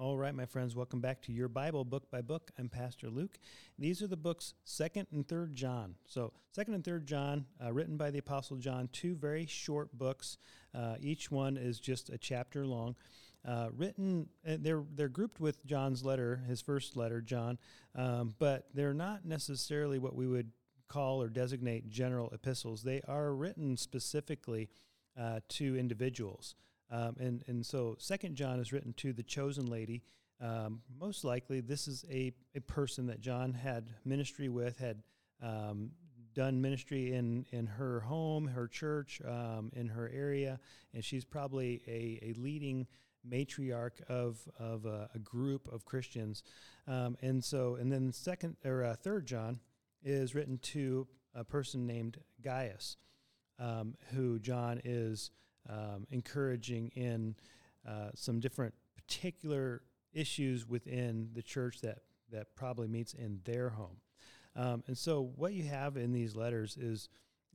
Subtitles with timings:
[0.00, 2.52] All right, my friends, welcome back to your Bible book by book.
[2.58, 3.38] I'm Pastor Luke.
[3.78, 5.94] These are the books Second and Third John.
[6.06, 10.38] So, Second and Third John, uh, written by the Apostle John, two very short books.
[10.74, 12.96] Uh, each one is just a chapter long.
[13.46, 17.58] Uh, written, uh, they're they're grouped with John's letter, his first letter, John,
[17.94, 20.50] um, but they're not necessarily what we would
[20.88, 22.82] call or designate general epistles.
[22.82, 24.70] They are written specifically
[25.20, 26.54] uh, to individuals.
[26.90, 30.02] Um, and, and so Second John is written to the chosen lady.
[30.40, 35.02] Um, most likely, this is a, a person that John had ministry with, had
[35.42, 35.90] um,
[36.34, 40.58] done ministry in, in her home, her church, um, in her area,
[40.94, 42.86] and she's probably a, a leading
[43.28, 46.42] matriarch of, of a, a group of Christians.
[46.88, 49.60] Um, and so, and then second or uh, third John
[50.02, 52.96] is written to a person named Gaius,
[53.58, 55.30] um, who John is
[55.68, 57.34] um, encouraging in
[57.86, 61.98] uh, some different particular issues within the church that
[62.30, 63.96] that probably meets in their home.
[64.56, 67.08] Um, and so, what you have in these letters is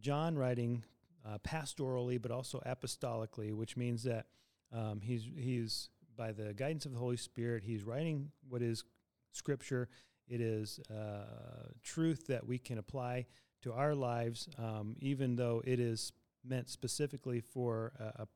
[0.00, 0.84] John writing
[1.26, 4.26] uh, pastorally, but also apostolically, which means that
[4.72, 8.84] um, he's he's by the guidance of the Holy Spirit, he's writing what is
[9.32, 9.88] Scripture.
[10.26, 13.26] It is uh, truth that we can apply
[13.62, 16.12] to our lives, um, even though it is
[16.48, 18.26] meant specifically for a,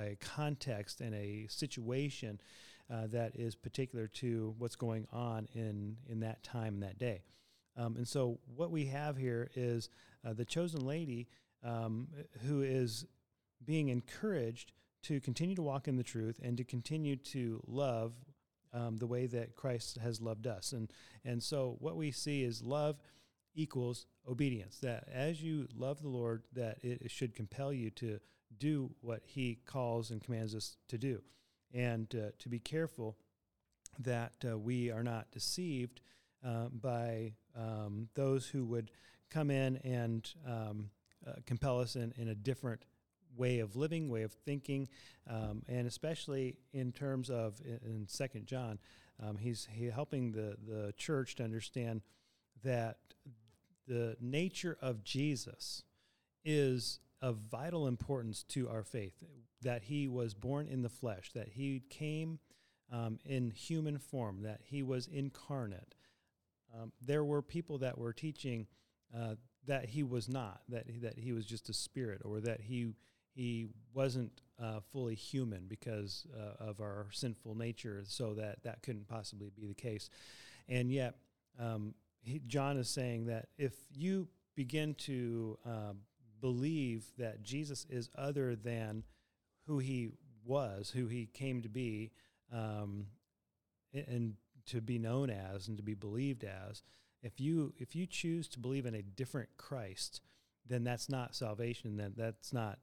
[0.00, 2.40] a context and a situation
[2.90, 7.22] uh, that is particular to what's going on in, in that time and that day.
[7.76, 9.88] Um, and so, what we have here is
[10.26, 11.28] uh, the chosen lady
[11.62, 12.08] um,
[12.46, 13.06] who is
[13.64, 18.14] being encouraged to continue to walk in the truth and to continue to love
[18.72, 20.72] um, the way that Christ has loved us.
[20.72, 20.90] And,
[21.24, 22.96] and so, what we see is love
[23.58, 24.78] equals obedience.
[24.78, 28.20] That as you love the Lord, that it should compel you to
[28.58, 31.22] do what He calls and commands us to do,
[31.74, 33.16] and uh, to be careful
[33.98, 36.00] that uh, we are not deceived
[36.46, 38.90] uh, by um, those who would
[39.28, 40.90] come in and um,
[41.26, 42.84] uh, compel us in, in a different
[43.36, 44.88] way of living, way of thinking,
[45.28, 48.78] um, and especially in terms of in Second John,
[49.22, 52.02] um, he's he helping the the church to understand
[52.64, 52.98] that
[53.88, 55.82] the nature of Jesus
[56.44, 59.24] is of vital importance to our faith.
[59.62, 62.38] That he was born in the flesh, that he came
[62.92, 65.96] um, in human form, that he was incarnate.
[66.72, 68.68] Um, there were people that were teaching
[69.16, 69.34] uh,
[69.66, 72.92] that he was not, that he, that he was just a spirit, or that he
[73.34, 79.08] he wasn't uh, fully human because uh, of our sinful nature, so that that couldn't
[79.08, 80.10] possibly be the case.
[80.68, 81.16] And yet,
[81.58, 81.94] um,
[82.28, 85.92] he, John is saying that if you begin to uh,
[86.40, 89.04] believe that Jesus is other than
[89.66, 90.10] who he
[90.44, 92.12] was, who he came to be,
[92.52, 93.06] um,
[93.92, 94.34] and
[94.66, 96.82] to be known as and to be believed as,
[97.22, 100.20] if you if you choose to believe in a different Christ,
[100.66, 101.96] then that's not salvation.
[101.96, 102.78] Then that's not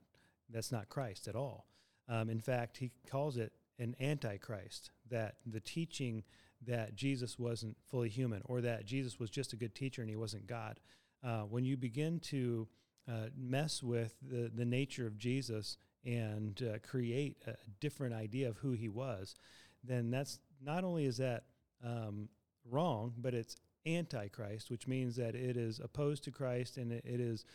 [0.50, 1.68] that's not Christ at all.
[2.10, 4.92] Um, in fact, he calls it an antichrist.
[5.10, 6.24] That the teaching
[6.68, 10.16] that Jesus wasn't fully human or that Jesus was just a good teacher and he
[10.16, 10.80] wasn't God.
[11.24, 12.68] Uh, when you begin to
[13.08, 18.58] uh, mess with the, the nature of Jesus and uh, create a different idea of
[18.58, 19.36] who he was,
[19.84, 21.44] then that's not only is that
[21.84, 22.30] um,
[22.70, 27.20] wrong, but it's antichrist, which means that it is opposed to Christ and it, it
[27.20, 27.46] is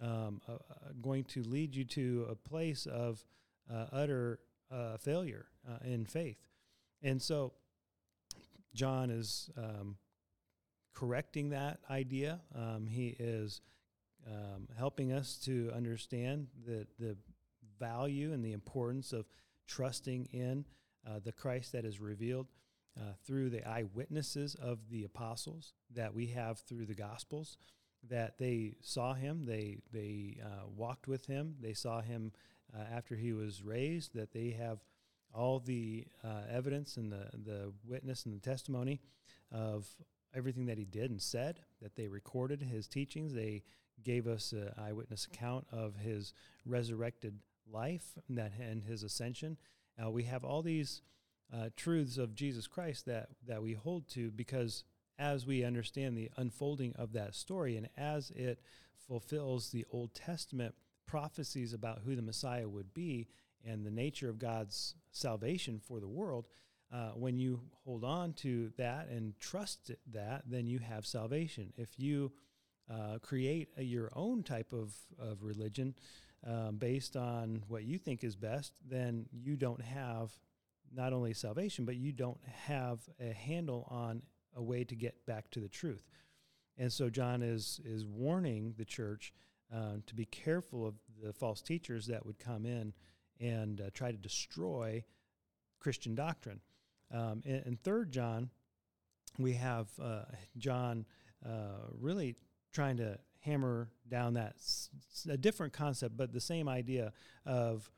[0.00, 0.56] um, uh, uh,
[1.02, 3.24] going to lead you to a place of
[3.72, 4.40] uh, utter
[5.00, 5.46] failure
[5.82, 6.36] in faith.
[7.02, 7.52] And so
[8.74, 9.96] John is um,
[10.94, 12.40] correcting that idea.
[12.54, 13.60] Um, he is
[14.26, 17.16] um, helping us to understand the, the
[17.78, 19.26] value and the importance of
[19.66, 20.64] trusting in
[21.06, 22.48] uh, the Christ that is revealed
[22.98, 27.56] uh, through the eyewitnesses of the apostles that we have through the Gospels.
[28.08, 32.32] That they saw him, they they uh, walked with him, they saw him
[32.72, 34.14] uh, after he was raised.
[34.14, 34.78] That they have
[35.34, 39.00] all the uh, evidence and the, the witness and the testimony
[39.52, 39.86] of
[40.34, 43.32] everything that he did and said, that they recorded his teachings.
[43.32, 43.62] They
[44.04, 46.32] gave us an eyewitness account of his
[46.64, 47.38] resurrected
[47.70, 49.56] life and, that, and his ascension.
[50.02, 51.02] Uh, we have all these
[51.52, 54.84] uh, truths of Jesus Christ that, that we hold to because
[55.18, 58.60] as we understand the unfolding of that story and as it
[59.06, 60.74] fulfills the Old Testament
[61.06, 63.26] prophecies about who the Messiah would be
[63.68, 66.46] and the nature of God's salvation for the world,
[66.92, 71.72] uh, when you hold on to that and trust that, then you have salvation.
[71.76, 72.32] If you
[72.90, 75.94] uh, create a, your own type of, of religion
[76.46, 80.30] um, based on what you think is best, then you don't have
[80.94, 84.22] not only salvation, but you don't have a handle on
[84.56, 86.04] a way to get back to the truth.
[86.78, 89.34] And so John is is warning the church
[89.74, 92.94] uh, to be careful of the false teachers that would come in
[93.40, 95.04] and uh, try to destroy
[95.78, 96.60] Christian doctrine.
[97.12, 97.42] Um,
[97.82, 98.50] Third John,
[99.38, 100.22] we have uh,
[100.56, 101.06] John
[101.46, 102.36] uh, really
[102.72, 104.90] trying to hammer down that s-
[105.28, 107.12] a different concept, but the same idea
[107.46, 107.90] of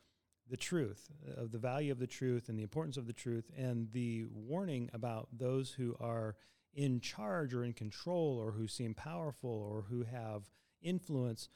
[0.48, 3.88] the truth, of the value of the truth and the importance of the truth, and
[3.92, 6.36] the warning about those who are
[6.74, 10.50] in charge or in control or who seem powerful or who have
[10.82, 11.48] influence,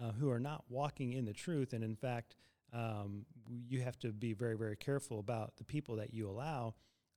[0.00, 1.72] uh, who are not walking in the truth.
[1.72, 2.36] And in fact,
[2.72, 3.26] um,
[3.68, 6.74] you have to be very, very careful about the people that you allow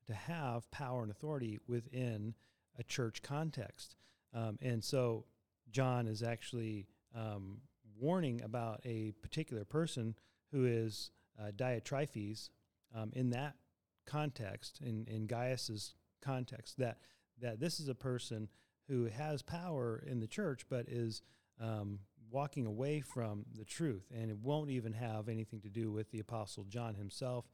[0.07, 2.33] to have power and authority within
[2.77, 3.95] a church context.
[4.33, 5.25] Um, and so
[5.71, 7.61] John is actually um,
[7.99, 10.15] warning about a particular person
[10.51, 12.49] who is uh, Diotrephes
[12.93, 13.55] um, in that
[14.05, 16.99] context, in, in Gaius's context, that,
[17.41, 18.49] that this is a person
[18.87, 21.21] who has power in the church but is
[21.59, 21.99] um,
[22.31, 26.19] walking away from the truth, and it won't even have anything to do with the
[26.19, 27.45] Apostle John himself.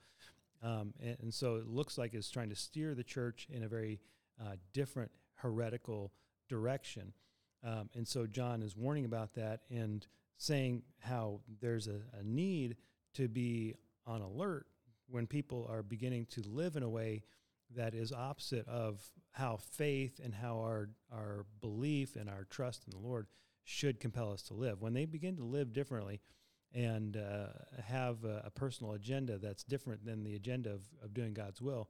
[0.63, 3.67] Um, and, and, so it looks like it's trying to steer the church in a
[3.67, 3.99] very
[4.39, 6.11] uh, different heretical
[6.47, 7.13] direction.
[7.63, 10.05] Um, and so John is warning about that and
[10.37, 12.77] saying how there's a, a need
[13.15, 13.75] to be
[14.05, 14.67] on alert
[15.09, 17.23] when people are beginning to live in a way
[17.75, 19.01] that is opposite of
[19.31, 23.27] how faith and how our, our belief and our trust in the Lord
[23.63, 24.81] should compel us to live.
[24.81, 26.21] When they begin to live differently
[26.73, 27.47] and uh,
[27.85, 31.89] have a, a, personal agenda that's different than the agenda of, of doing God's will,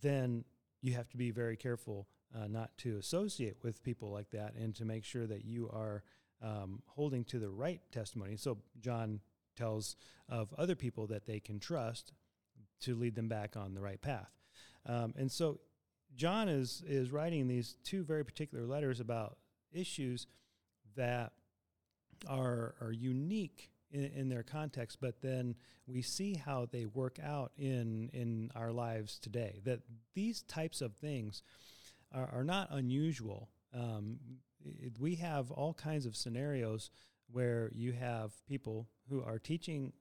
[0.00, 0.44] then
[0.80, 4.74] you have to be very careful uh, not to associate with people like that and
[4.74, 6.02] to make sure that you are
[6.42, 8.36] um, holding to the right testimony.
[8.36, 9.20] So John
[9.56, 9.96] tells
[10.28, 12.12] of other people that they can trust
[12.80, 14.30] to lead them back on the right path.
[14.86, 15.60] Um, and so
[16.14, 19.38] John is is writing these two very particular letters about
[19.72, 20.26] issues
[20.96, 21.32] that
[22.28, 25.54] are are unique in, in, their context, but then
[25.86, 29.60] we see how they work out in in our lives today.
[29.64, 29.80] That
[30.14, 31.42] these types of things
[32.12, 33.48] are, are not unusual.
[33.74, 34.18] Um,
[34.64, 36.90] it, we have all kinds of scenarios
[37.30, 39.92] where you have people who are teaching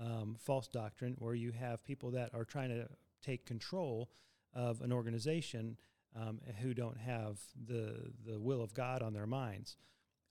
[0.00, 2.88] um, false doctrine, or you have people that are trying to
[3.22, 4.10] take control
[4.54, 5.76] of an organization
[6.14, 9.76] um, who don't have the the will of God on their minds.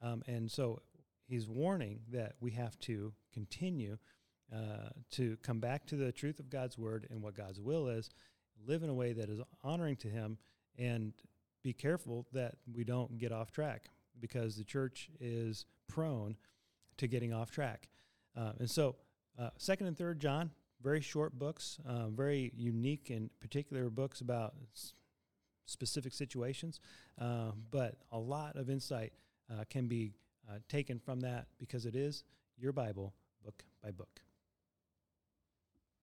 [0.02, 0.82] Um, and so
[1.28, 3.98] he's warning that we have to continue
[4.54, 8.10] uh, to come back to the truth of God's word and what God's will is,
[8.68, 10.38] live in a way that is honoring to Him,
[10.78, 11.14] and
[11.64, 13.86] be careful that we don't get off track
[14.20, 16.36] because the church is prone
[16.98, 17.88] to getting off track.
[18.36, 18.96] Uh, and so,
[19.40, 20.52] uh, second and third John,
[20.82, 24.94] very short books, uh, very unique and particular books about s-
[25.66, 26.80] specific situations,
[27.20, 29.14] uh, but a lot of insight
[29.52, 30.14] uh, can be
[30.50, 32.24] uh, taken from that because it is
[32.58, 33.14] your Bible
[33.44, 34.22] book by book.